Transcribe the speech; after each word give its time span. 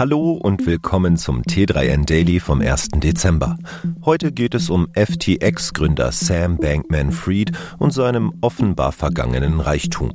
Hallo 0.00 0.32
und 0.32 0.64
willkommen 0.64 1.18
zum 1.18 1.42
T3N 1.42 2.06
Daily 2.06 2.40
vom 2.40 2.62
1. 2.62 2.88
Dezember. 2.94 3.58
Heute 4.02 4.32
geht 4.32 4.54
es 4.54 4.70
um 4.70 4.88
FTX-Gründer 4.94 6.10
Sam 6.10 6.56
Bankman-Fried 6.56 7.52
und 7.78 7.92
seinem 7.92 8.32
offenbar 8.40 8.92
vergangenen 8.92 9.60
Reichtum. 9.60 10.12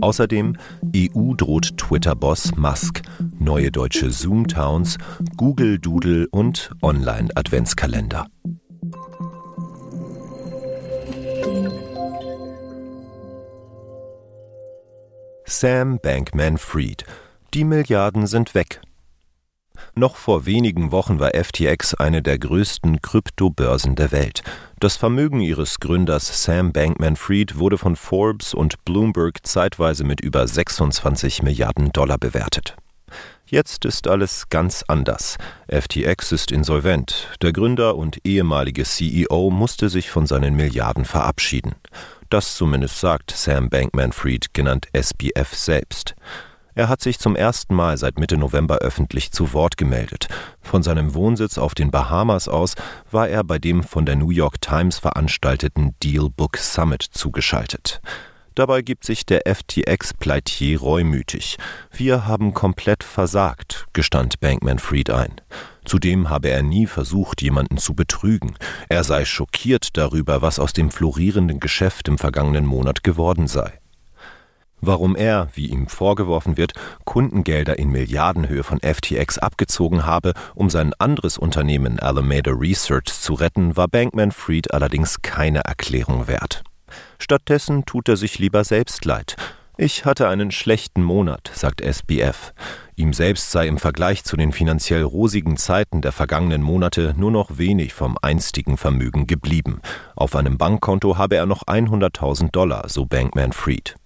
Außerdem 0.00 0.56
EU 0.96 1.34
droht 1.34 1.76
Twitter-Boss 1.76 2.56
Musk, 2.56 3.02
neue 3.38 3.70
deutsche 3.70 4.10
Zoom-Towns, 4.10 4.96
Google 5.36 5.78
Doodle 5.80 6.28
und 6.30 6.70
Online-Adventskalender. 6.80 8.28
Sam 15.44 15.98
Bankman-Fried. 16.00 17.04
Die 17.52 17.64
Milliarden 17.64 18.26
sind 18.26 18.54
weg. 18.54 18.80
Noch 19.94 20.16
vor 20.16 20.46
wenigen 20.46 20.92
Wochen 20.92 21.18
war 21.18 21.32
FTX 21.34 21.94
eine 21.94 22.22
der 22.22 22.38
größten 22.38 23.00
Kryptobörsen 23.00 23.94
der 23.94 24.12
Welt. 24.12 24.42
Das 24.80 24.96
Vermögen 24.96 25.40
ihres 25.40 25.80
Gründers 25.80 26.44
Sam 26.44 26.72
Bankman-Fried 26.72 27.58
wurde 27.58 27.78
von 27.78 27.96
Forbes 27.96 28.54
und 28.54 28.84
Bloomberg 28.84 29.46
zeitweise 29.46 30.04
mit 30.04 30.20
über 30.20 30.46
26 30.46 31.42
Milliarden 31.42 31.92
Dollar 31.92 32.18
bewertet. 32.18 32.76
Jetzt 33.48 33.84
ist 33.84 34.08
alles 34.08 34.48
ganz 34.48 34.82
anders. 34.88 35.36
FTX 35.68 36.32
ist 36.32 36.50
insolvent. 36.50 37.28
Der 37.42 37.52
Gründer 37.52 37.94
und 37.94 38.18
ehemalige 38.24 38.82
CEO 38.82 39.50
musste 39.50 39.88
sich 39.88 40.10
von 40.10 40.26
seinen 40.26 40.56
Milliarden 40.56 41.04
verabschieden. 41.04 41.76
Das 42.28 42.56
zumindest 42.56 42.98
sagt 42.98 43.30
Sam 43.30 43.70
Bankman-Fried, 43.70 44.52
genannt 44.52 44.88
SBF 44.92 45.54
selbst. 45.54 46.16
Er 46.76 46.90
hat 46.90 47.00
sich 47.00 47.18
zum 47.18 47.36
ersten 47.36 47.74
Mal 47.74 47.96
seit 47.96 48.18
Mitte 48.18 48.36
November 48.36 48.76
öffentlich 48.80 49.32
zu 49.32 49.54
Wort 49.54 49.78
gemeldet. 49.78 50.28
Von 50.60 50.82
seinem 50.82 51.14
Wohnsitz 51.14 51.56
auf 51.56 51.74
den 51.74 51.90
Bahamas 51.90 52.48
aus 52.48 52.74
war 53.10 53.30
er 53.30 53.44
bei 53.44 53.58
dem 53.58 53.82
von 53.82 54.04
der 54.04 54.14
New 54.14 54.28
York 54.28 54.60
Times 54.60 54.98
veranstalteten 54.98 55.94
Deal 56.02 56.28
Book 56.28 56.58
Summit 56.58 57.02
zugeschaltet. 57.02 58.02
Dabei 58.54 58.82
gibt 58.82 59.06
sich 59.06 59.24
der 59.24 59.46
FTX-Pleitier 59.46 60.78
reumütig. 60.78 61.56
Wir 61.92 62.26
haben 62.26 62.52
komplett 62.52 63.04
versagt, 63.04 63.86
gestand 63.94 64.40
Bankman-Fried 64.40 65.08
ein. 65.08 65.40
Zudem 65.86 66.28
habe 66.28 66.50
er 66.50 66.62
nie 66.62 66.86
versucht, 66.86 67.40
jemanden 67.40 67.78
zu 67.78 67.94
betrügen. 67.94 68.54
Er 68.90 69.02
sei 69.02 69.24
schockiert 69.24 69.96
darüber, 69.96 70.42
was 70.42 70.58
aus 70.58 70.74
dem 70.74 70.90
florierenden 70.90 71.58
Geschäft 71.58 72.06
im 72.06 72.18
vergangenen 72.18 72.66
Monat 72.66 73.02
geworden 73.02 73.46
sei. 73.46 73.80
Warum 74.80 75.16
er, 75.16 75.48
wie 75.54 75.66
ihm 75.66 75.88
vorgeworfen 75.88 76.56
wird, 76.56 76.72
Kundengelder 77.04 77.78
in 77.78 77.90
Milliardenhöhe 77.90 78.62
von 78.62 78.78
FTX 78.80 79.38
abgezogen 79.38 80.04
habe, 80.04 80.34
um 80.54 80.70
sein 80.70 80.92
anderes 80.98 81.38
Unternehmen 81.38 81.98
Alameda 81.98 82.52
Research 82.52 83.06
zu 83.06 83.34
retten, 83.34 83.76
war 83.76 83.88
Bankman 83.88 84.32
Fried 84.32 84.72
allerdings 84.74 85.22
keine 85.22 85.60
Erklärung 85.60 86.28
wert. 86.28 86.62
Stattdessen 87.18 87.84
tut 87.84 88.08
er 88.08 88.16
sich 88.16 88.38
lieber 88.38 88.64
selbst 88.64 89.04
leid. 89.04 89.36
Ich 89.78 90.06
hatte 90.06 90.28
einen 90.28 90.50
schlechten 90.52 91.02
Monat, 91.02 91.50
sagt 91.52 91.82
SBF. 91.82 92.54
Ihm 92.94 93.12
selbst 93.12 93.50
sei 93.50 93.68
im 93.68 93.76
Vergleich 93.76 94.24
zu 94.24 94.38
den 94.38 94.52
finanziell 94.52 95.02
rosigen 95.02 95.58
Zeiten 95.58 96.00
der 96.00 96.12
vergangenen 96.12 96.62
Monate 96.62 97.12
nur 97.14 97.30
noch 97.30 97.58
wenig 97.58 97.92
vom 97.92 98.16
einstigen 98.22 98.78
Vermögen 98.78 99.26
geblieben. 99.26 99.82
Auf 100.14 100.34
einem 100.34 100.56
Bankkonto 100.56 101.18
habe 101.18 101.36
er 101.36 101.44
noch 101.44 101.64
100.000 101.64 102.52
Dollar, 102.52 102.88
so 102.88 103.04
Bankman 103.04 103.52
Fried. 103.52 103.96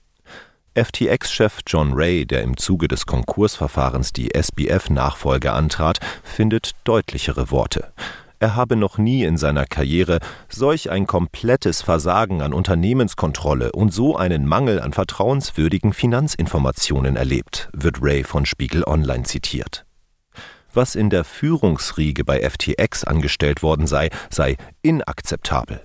FTX-Chef 0.74 1.60
John 1.66 1.92
Ray, 1.94 2.24
der 2.26 2.42
im 2.42 2.56
Zuge 2.56 2.86
des 2.86 3.04
Konkursverfahrens 3.04 4.12
die 4.12 4.34
SBF-Nachfolge 4.34 5.52
antrat, 5.52 5.98
findet 6.22 6.72
deutlichere 6.84 7.50
Worte. 7.50 7.92
Er 8.38 8.54
habe 8.54 8.76
noch 8.76 8.96
nie 8.96 9.24
in 9.24 9.36
seiner 9.36 9.66
Karriere 9.66 10.20
solch 10.48 10.88
ein 10.88 11.06
komplettes 11.06 11.82
Versagen 11.82 12.40
an 12.40 12.54
Unternehmenskontrolle 12.54 13.72
und 13.72 13.92
so 13.92 14.16
einen 14.16 14.46
Mangel 14.46 14.80
an 14.80 14.92
vertrauenswürdigen 14.92 15.92
Finanzinformationen 15.92 17.16
erlebt, 17.16 17.68
wird 17.72 17.98
Ray 18.00 18.22
von 18.22 18.46
Spiegel 18.46 18.84
Online 18.84 19.24
zitiert. 19.24 19.84
Was 20.72 20.94
in 20.94 21.10
der 21.10 21.24
Führungsriege 21.24 22.24
bei 22.24 22.48
FTX 22.48 23.02
angestellt 23.02 23.64
worden 23.64 23.88
sei, 23.88 24.08
sei 24.30 24.56
inakzeptabel. 24.82 25.82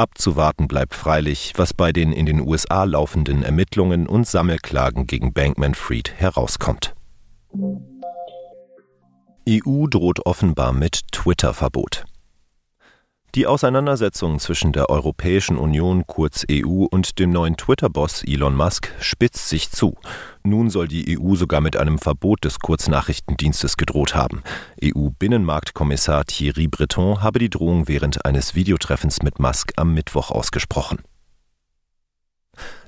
Abzuwarten 0.00 0.66
bleibt 0.66 0.94
freilich, 0.94 1.52
was 1.56 1.74
bei 1.74 1.92
den 1.92 2.10
in 2.10 2.24
den 2.24 2.40
USA 2.40 2.84
laufenden 2.84 3.42
Ermittlungen 3.42 4.06
und 4.06 4.26
Sammelklagen 4.26 5.06
gegen 5.06 5.34
Bankman 5.34 5.74
Fried 5.74 6.14
herauskommt. 6.16 6.94
EU 9.46 9.86
droht 9.88 10.24
offenbar 10.24 10.72
mit 10.72 11.02
Twitter-Verbot. 11.12 12.04
Die 13.36 13.46
Auseinandersetzung 13.46 14.40
zwischen 14.40 14.72
der 14.72 14.90
Europäischen 14.90 15.56
Union 15.56 16.04
kurz 16.08 16.44
EU 16.50 16.86
und 16.90 17.20
dem 17.20 17.30
neuen 17.30 17.56
Twitter-Boss 17.56 18.24
Elon 18.24 18.56
Musk 18.56 18.90
spitzt 18.98 19.48
sich 19.48 19.70
zu. 19.70 19.96
Nun 20.42 20.68
soll 20.68 20.88
die 20.88 21.16
EU 21.16 21.36
sogar 21.36 21.60
mit 21.60 21.76
einem 21.76 22.00
Verbot 22.00 22.44
des 22.44 22.58
Kurznachrichtendienstes 22.58 23.76
gedroht 23.76 24.16
haben. 24.16 24.42
EU-Binnenmarktkommissar 24.82 26.24
Thierry 26.24 26.66
Breton 26.66 27.22
habe 27.22 27.38
die 27.38 27.50
Drohung 27.50 27.86
während 27.86 28.24
eines 28.24 28.56
Videotreffens 28.56 29.22
mit 29.22 29.38
Musk 29.38 29.74
am 29.76 29.94
Mittwoch 29.94 30.32
ausgesprochen. 30.32 30.98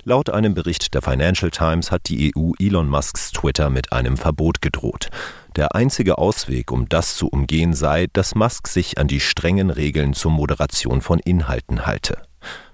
Laut 0.03 0.29
einem 0.29 0.53
Bericht 0.53 0.93
der 0.93 1.01
Financial 1.01 1.49
Times 1.51 1.89
hat 1.89 2.09
die 2.09 2.33
EU 2.35 2.51
Elon 2.59 2.89
Musks 2.89 3.31
Twitter 3.31 3.69
mit 3.69 3.93
einem 3.93 4.17
Verbot 4.17 4.61
gedroht. 4.61 5.09
Der 5.55 5.75
einzige 5.75 6.17
Ausweg, 6.17 6.71
um 6.71 6.89
das 6.89 7.15
zu 7.15 7.27
umgehen, 7.27 7.73
sei, 7.73 8.07
dass 8.11 8.33
Musk 8.33 8.67
sich 8.67 8.97
an 8.97 9.07
die 9.07 9.19
strengen 9.19 9.69
Regeln 9.69 10.13
zur 10.13 10.31
Moderation 10.31 11.01
von 11.01 11.19
Inhalten 11.19 11.85
halte. 11.85 12.23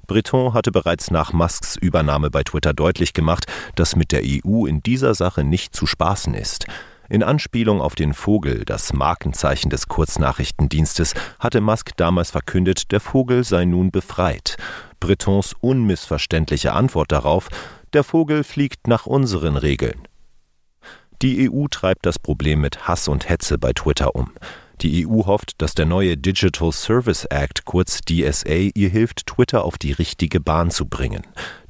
Breton 0.07 0.53
hatte 0.53 0.72
bereits 0.72 1.12
nach 1.12 1.34
Musks 1.34 1.75
Übernahme 1.75 2.31
bei 2.31 2.44
Twitter 2.44 2.73
deutlich 2.73 3.13
gemacht, 3.13 3.45
dass 3.75 3.95
mit 3.95 4.12
der 4.12 4.23
EU 4.23 4.66
in 4.66 4.81
dieser 4.81 5.13
Sache 5.13 5.44
nicht 5.44 5.75
zu 5.75 5.85
spaßen 5.85 6.34
ist. 6.34 6.66
In 7.09 7.22
Anspielung 7.22 7.81
auf 7.81 7.95
den 7.95 8.13
Vogel, 8.13 8.63
das 8.66 8.94
Markenzeichen 8.94 9.69
des 9.69 9.88
Kurznachrichtendienstes, 9.88 11.16
hatte 11.39 11.59
Musk 11.59 11.91
damals 11.97 12.31
verkündet, 12.31 12.91
der 12.91 13.01
Vogel 13.01 13.44
sei 13.44 13.66
nun 13.66 13.91
befreit. 13.91 14.57
Bretons 15.00 15.53
unmissverständliche 15.59 16.73
Antwort 16.73 17.12
darauf, 17.12 17.50
der 17.94 18.03
Vogel 18.03 18.44
fliegt 18.44 18.88
nach 18.88 19.06
unseren 19.06 19.57
Regeln. 19.57 20.09
Die 21.22 21.52
EU 21.52 21.68
treibt 21.68 22.06
das 22.06 22.18
Problem 22.18 22.62
mit 22.62 22.88
Hass 22.88 23.09
und 23.09 23.28
Hetze 23.28 23.57
bei 23.57 23.74
Twitter 23.74 24.16
um. 24.16 24.31
Die 24.81 25.06
EU 25.06 25.25
hofft, 25.25 25.62
dass 25.62 25.75
der 25.75 25.85
neue 25.85 26.16
Digital 26.16 26.72
Service 26.72 27.25
Act, 27.25 27.66
kurz 27.66 28.00
DSA, 28.00 28.69
ihr 28.74 28.88
hilft, 28.88 29.28
Twitter 29.28 29.66
auf 29.66 29.78
die 29.78 29.91
richtige 29.91 30.40
Bahn 30.40 30.72
zu 30.72 30.85
bringen. 30.85 31.24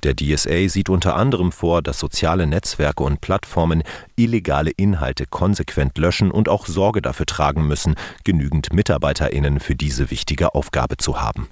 Der 0.04 0.16
DSA 0.16 0.70
sieht 0.70 0.90
unter 0.90 1.16
anderem 1.16 1.52
vor, 1.52 1.82
dass 1.82 1.98
soziale 1.98 2.46
Netzwerke 2.46 3.04
und 3.04 3.22
Plattformen 3.22 3.82
illegale 4.16 4.70
Inhalte 4.70 5.26
konsequent 5.26 5.98
löschen 5.98 6.30
und 6.30 6.48
auch 6.48 6.68
Sorge 6.68 7.02
dafür 7.02 7.26
tragen 7.26 7.66
müssen, 7.66 7.96
genügend 8.24 8.72
Mitarbeiterinnen 8.72 9.60
für 9.60 9.76
diese 9.76 10.12
wichtige 10.12 10.54
Aufgabe 10.54 10.98
zu 10.98 11.20
haben. 11.20 11.50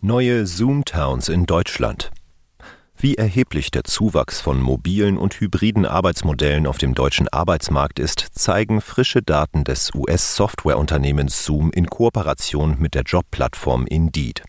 Neue 0.00 0.46
Zoom-Towns 0.46 1.28
in 1.28 1.46
Deutschland. 1.46 2.10
Wie 3.04 3.16
erheblich 3.16 3.70
der 3.70 3.84
Zuwachs 3.84 4.40
von 4.40 4.62
mobilen 4.62 5.18
und 5.18 5.38
hybriden 5.38 5.84
Arbeitsmodellen 5.84 6.66
auf 6.66 6.78
dem 6.78 6.94
deutschen 6.94 7.28
Arbeitsmarkt 7.28 7.98
ist, 7.98 8.28
zeigen 8.32 8.80
frische 8.80 9.20
Daten 9.20 9.62
des 9.62 9.94
US-Softwareunternehmens 9.94 11.44
Zoom 11.44 11.70
in 11.70 11.84
Kooperation 11.84 12.76
mit 12.78 12.94
der 12.94 13.02
Jobplattform 13.02 13.86
Indeed. 13.86 14.42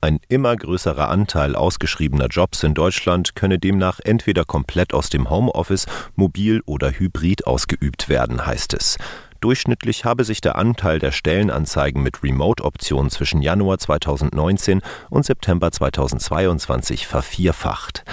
Ein 0.00 0.20
immer 0.28 0.56
größerer 0.56 1.10
Anteil 1.10 1.54
ausgeschriebener 1.54 2.28
Jobs 2.28 2.62
in 2.62 2.72
Deutschland 2.72 3.34
könne 3.34 3.58
demnach 3.58 4.00
entweder 4.02 4.46
komplett 4.46 4.94
aus 4.94 5.10
dem 5.10 5.28
Homeoffice, 5.28 5.84
mobil 6.14 6.62
oder 6.64 6.92
hybrid 6.92 7.46
ausgeübt 7.46 8.08
werden, 8.08 8.46
heißt 8.46 8.72
es. 8.72 8.96
Durchschnittlich 9.44 10.06
habe 10.06 10.24
sich 10.24 10.40
der 10.40 10.56
Anteil 10.56 10.98
der 10.98 11.12
Stellenanzeigen 11.12 12.02
mit 12.02 12.22
Remote-Option 12.22 13.10
zwischen 13.10 13.42
Januar 13.42 13.76
2019 13.76 14.80
und 15.10 15.26
September 15.26 15.70
2022 15.70 17.06
vervierfacht. 17.06 18.04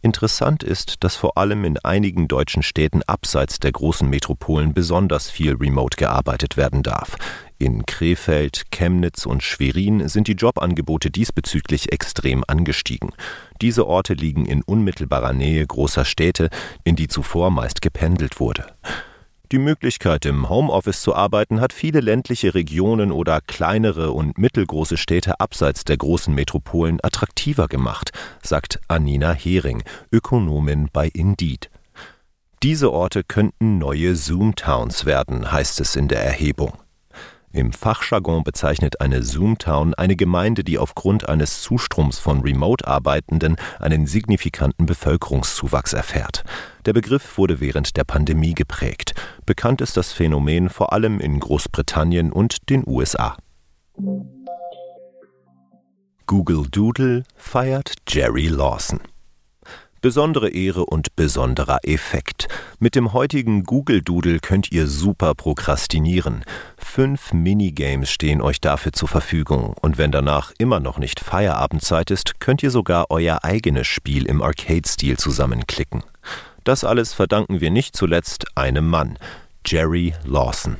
Interessant 0.00 0.62
ist, 0.62 1.04
dass 1.04 1.14
vor 1.14 1.36
allem 1.36 1.66
in 1.66 1.76
einigen 1.80 2.26
deutschen 2.26 2.62
Städten 2.62 3.02
abseits 3.02 3.60
der 3.60 3.72
großen 3.72 4.08
Metropolen 4.08 4.72
besonders 4.72 5.28
viel 5.28 5.56
remote 5.56 5.98
gearbeitet 5.98 6.56
werden 6.56 6.82
darf. 6.82 7.16
In 7.58 7.84
Krefeld, 7.84 8.70
Chemnitz 8.70 9.26
und 9.26 9.42
Schwerin 9.42 10.08
sind 10.08 10.26
die 10.26 10.36
Jobangebote 10.36 11.10
diesbezüglich 11.10 11.92
extrem 11.92 12.44
angestiegen. 12.46 13.12
Diese 13.60 13.86
Orte 13.86 14.14
liegen 14.14 14.46
in 14.46 14.62
unmittelbarer 14.62 15.34
Nähe 15.34 15.66
großer 15.66 16.06
Städte, 16.06 16.48
in 16.82 16.96
die 16.96 17.08
zuvor 17.08 17.50
meist 17.50 17.82
gependelt 17.82 18.40
wurde. 18.40 18.64
Die 19.50 19.58
Möglichkeit, 19.58 20.26
im 20.26 20.50
Homeoffice 20.50 21.00
zu 21.00 21.14
arbeiten, 21.14 21.62
hat 21.62 21.72
viele 21.72 22.00
ländliche 22.00 22.54
Regionen 22.54 23.10
oder 23.10 23.40
kleinere 23.40 24.10
und 24.10 24.36
mittelgroße 24.36 24.98
Städte 24.98 25.40
abseits 25.40 25.84
der 25.84 25.96
großen 25.96 26.34
Metropolen 26.34 26.98
attraktiver 27.02 27.66
gemacht, 27.66 28.10
sagt 28.42 28.78
Anina 28.88 29.32
Hering, 29.32 29.82
Ökonomin 30.12 30.90
bei 30.92 31.08
Indeed. 31.08 31.70
Diese 32.62 32.92
Orte 32.92 33.24
könnten 33.24 33.78
neue 33.78 34.16
Zoom-Towns 34.16 35.06
werden, 35.06 35.50
heißt 35.50 35.80
es 35.80 35.96
in 35.96 36.08
der 36.08 36.22
Erhebung. 36.22 36.74
Im 37.52 37.72
Fachjargon 37.72 38.44
bezeichnet 38.44 39.00
eine 39.00 39.22
Zoomtown 39.22 39.94
eine 39.94 40.16
Gemeinde, 40.16 40.64
die 40.64 40.78
aufgrund 40.78 41.28
eines 41.28 41.62
Zustroms 41.62 42.18
von 42.18 42.42
Remote-Arbeitenden 42.42 43.56
einen 43.80 44.06
signifikanten 44.06 44.84
Bevölkerungszuwachs 44.84 45.94
erfährt. 45.94 46.44
Der 46.84 46.92
Begriff 46.92 47.38
wurde 47.38 47.60
während 47.60 47.96
der 47.96 48.04
Pandemie 48.04 48.54
geprägt. 48.54 49.14
Bekannt 49.46 49.80
ist 49.80 49.96
das 49.96 50.12
Phänomen 50.12 50.68
vor 50.68 50.92
allem 50.92 51.20
in 51.20 51.40
Großbritannien 51.40 52.32
und 52.32 52.68
den 52.68 52.84
USA. 52.86 53.36
Google 56.26 56.66
Doodle 56.70 57.22
feiert 57.34 57.94
Jerry 58.06 58.48
Lawson. 58.48 59.00
Besondere 60.00 60.50
Ehre 60.50 60.86
und 60.86 61.16
besonderer 61.16 61.80
Effekt. 61.82 62.46
Mit 62.78 62.94
dem 62.94 63.12
heutigen 63.12 63.64
Google 63.64 64.00
Doodle 64.00 64.38
könnt 64.38 64.70
ihr 64.70 64.86
super 64.86 65.34
prokrastinieren. 65.34 66.44
Fünf 66.76 67.32
Minigames 67.32 68.08
stehen 68.08 68.40
euch 68.40 68.60
dafür 68.60 68.92
zur 68.92 69.08
Verfügung 69.08 69.74
und 69.80 69.98
wenn 69.98 70.12
danach 70.12 70.52
immer 70.58 70.78
noch 70.78 70.98
nicht 70.98 71.18
Feierabendzeit 71.18 72.12
ist, 72.12 72.38
könnt 72.38 72.62
ihr 72.62 72.70
sogar 72.70 73.06
euer 73.10 73.42
eigenes 73.42 73.88
Spiel 73.88 74.26
im 74.26 74.40
Arcade-Stil 74.40 75.16
zusammenklicken. 75.16 76.04
Das 76.62 76.84
alles 76.84 77.12
verdanken 77.12 77.60
wir 77.60 77.72
nicht 77.72 77.96
zuletzt 77.96 78.56
einem 78.56 78.88
Mann, 78.88 79.18
Jerry 79.66 80.14
Lawson. 80.24 80.76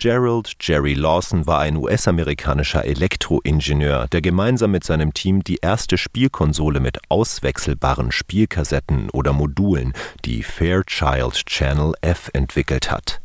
Gerald 0.00 0.54
Jerry 0.60 0.94
Lawson 0.94 1.48
war 1.48 1.58
ein 1.58 1.76
US-amerikanischer 1.76 2.84
Elektroingenieur, 2.84 4.06
der 4.06 4.20
gemeinsam 4.20 4.70
mit 4.70 4.84
seinem 4.84 5.12
Team 5.12 5.42
die 5.42 5.58
erste 5.60 5.98
Spielkonsole 5.98 6.78
mit 6.78 7.00
auswechselbaren 7.08 8.12
Spielkassetten 8.12 9.10
oder 9.10 9.32
Modulen, 9.32 9.92
die 10.24 10.44
Fairchild 10.44 11.34
Channel 11.46 11.94
F, 12.00 12.30
entwickelt 12.32 12.92
hat. 12.92 13.20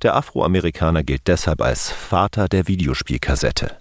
Der 0.00 0.16
Afroamerikaner 0.16 1.02
gilt 1.02 1.26
deshalb 1.26 1.60
als 1.60 1.90
Vater 1.90 2.48
der 2.48 2.68
Videospielkassette. 2.68 3.76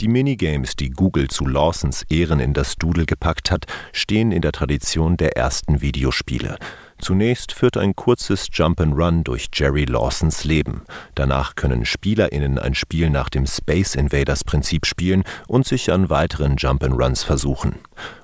Die 0.00 0.08
Minigames, 0.08 0.76
die 0.76 0.88
Google 0.88 1.28
zu 1.28 1.44
Lawsons 1.44 2.04
Ehren 2.08 2.40
in 2.40 2.54
das 2.54 2.76
Doodle 2.76 3.04
gepackt 3.04 3.50
hat, 3.50 3.66
stehen 3.92 4.32
in 4.32 4.40
der 4.40 4.52
Tradition 4.52 5.18
der 5.18 5.36
ersten 5.36 5.82
Videospiele. 5.82 6.56
Zunächst 6.98 7.52
führt 7.52 7.76
ein 7.76 7.94
kurzes 7.94 8.48
Jump'n'Run 8.48 9.22
durch 9.22 9.48
Jerry 9.52 9.84
Lawsons 9.84 10.44
Leben. 10.44 10.82
Danach 11.14 11.54
können 11.54 11.84
SpielerInnen 11.84 12.58
ein 12.58 12.74
Spiel 12.74 13.10
nach 13.10 13.28
dem 13.28 13.46
Space 13.46 13.94
Invaders 13.94 14.44
Prinzip 14.44 14.86
spielen 14.86 15.24
und 15.46 15.66
sich 15.66 15.92
an 15.92 16.10
weiteren 16.10 16.56
Jump'n'Runs 16.56 17.24
versuchen. 17.24 17.76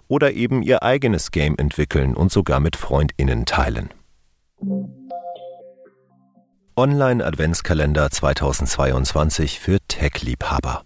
Oder 0.08 0.32
eben 0.32 0.62
ihr 0.62 0.82
eigenes 0.82 1.30
Game 1.30 1.56
entwickeln 1.58 2.14
und 2.14 2.32
sogar 2.32 2.60
mit 2.60 2.76
FreundInnen 2.76 3.44
teilen. 3.44 3.90
Online-Adventskalender 6.76 8.10
2022 8.10 9.60
für 9.60 9.78
Tech-Liebhaber. 9.88 10.84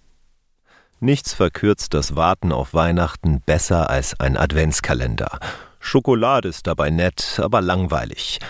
Nichts 0.98 1.34
verkürzt 1.34 1.94
das 1.94 2.16
Warten 2.16 2.52
auf 2.52 2.74
Weihnachten 2.74 3.40
besser 3.44 3.90
als 3.90 4.18
ein 4.18 4.36
Adventskalender. 4.36 5.38
Schokolade 5.86 6.48
ist 6.48 6.66
dabei 6.66 6.90
nett, 6.90 7.38
aber 7.40 7.60
langweilig. 7.60 8.40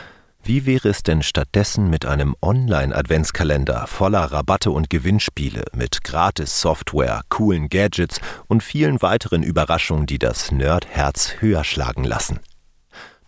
Wie 0.43 0.65
wäre 0.65 0.89
es 0.89 1.03
denn 1.03 1.23
stattdessen 1.23 1.91
mit 1.91 2.07
einem 2.07 2.35
Online-Adventskalender 2.41 3.87
voller 3.87 4.33
Rabatte 4.33 4.71
und 4.71 4.89
Gewinnspiele, 4.89 5.65
mit 5.75 6.03
Gratis-Software, 6.03 7.21
coolen 7.29 7.69
Gadgets 7.69 8.23
und 8.49 8.63
vielen 8.63 9.03
weiteren 9.03 9.43
Überraschungen, 9.43 10.07
die 10.07 10.19
das 10.19 10.51
Nerdherz 10.51 11.35
höher 11.41 11.63
schlagen 11.63 12.05
lassen? 12.05 12.41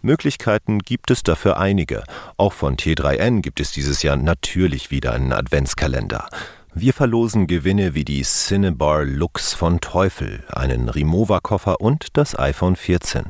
Möglichkeiten 0.01 0.79
gibt 0.79 1.11
es 1.11 1.23
dafür 1.23 1.59
einige. 1.59 2.03
Auch 2.39 2.55
von 2.55 2.77
T3N 2.77 3.43
gibt 3.43 3.61
es 3.61 3.73
dieses 3.73 4.03
Jahr 4.03 4.17
natürlich 4.17 4.91
wieder 4.91 5.13
einen 5.13 5.35
Adventskalender. 5.35 6.31
Wir 6.73 6.95
verlosen 6.95 7.47
Gewinne 7.47 7.95
wie 7.95 8.07
die 8.07 8.23
Cinebar 8.23 9.05
Lux 9.05 9.53
von 9.53 9.81
Teufel, 9.81 10.45
einen 10.49 10.89
Rimowa-Koffer 10.89 11.83
und 11.83 12.17
das 12.17 12.39
iPhone 12.39 12.77
14. 12.77 13.27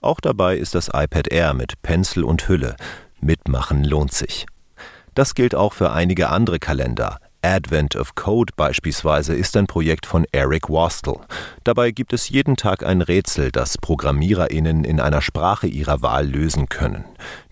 Auch 0.00 0.20
dabei 0.20 0.56
ist 0.56 0.74
das 0.74 0.88
iPad 0.88 1.28
Air 1.28 1.54
mit 1.54 1.82
Pencil 1.82 2.24
und 2.24 2.48
Hülle. 2.48 2.76
Mitmachen 3.20 3.84
lohnt 3.84 4.12
sich. 4.12 4.46
Das 5.14 5.34
gilt 5.34 5.54
auch 5.54 5.72
für 5.72 5.90
einige 5.90 6.28
andere 6.28 6.58
Kalender. 6.58 7.18
Advent 7.42 7.94
of 7.94 8.14
Code 8.14 8.52
beispielsweise 8.56 9.34
ist 9.34 9.56
ein 9.56 9.66
Projekt 9.66 10.06
von 10.06 10.26
Eric 10.32 10.68
Wastel. 10.68 11.16
Dabei 11.62 11.92
gibt 11.92 12.12
es 12.12 12.28
jeden 12.28 12.56
Tag 12.56 12.84
ein 12.84 13.00
Rätsel, 13.00 13.52
das 13.52 13.78
ProgrammiererInnen 13.78 14.84
in 14.84 15.00
einer 15.00 15.22
Sprache 15.22 15.68
ihrer 15.68 16.02
Wahl 16.02 16.26
lösen 16.26 16.68
können. 16.68 17.04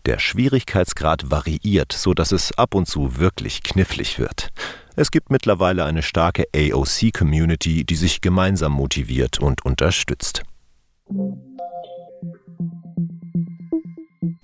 Der 0.05 0.19
Schwierigkeitsgrad 0.19 1.31
variiert, 1.31 1.93
so 1.93 2.15
dass 2.15 2.33
es 2.33 2.57
ab 2.59 2.75
und 2.75 2.87
zu 2.87 3.19
wirklich 3.19 3.63
knifflig 3.63 4.19
wird. 4.19 4.51
Es 4.97 5.11
gibt 5.11 5.31
mittlerweile 5.31 5.85
eine 5.85 6.03
starke 6.03 6.45
AOC-Community, 6.55 7.85
die 7.85 7.97
sich 7.97 8.21
gemeinsam 8.21 8.73
motiviert 8.73 9.39
und 9.39 9.65
unterstützt. 9.65 10.43